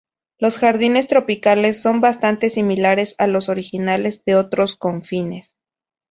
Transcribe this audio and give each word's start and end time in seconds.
Los 0.39 0.57
jardines 0.57 1.07
tropicales 1.07 1.79
son 1.79 2.01
bastante 2.01 2.49
similares 2.49 3.13
a 3.19 3.27
los 3.27 3.49
originales 3.49 4.23
de 4.25 4.35
otros 4.35 4.75
confines. 4.75 5.53